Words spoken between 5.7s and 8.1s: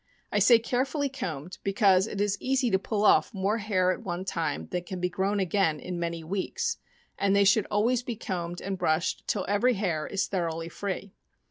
in many weeks, and they should always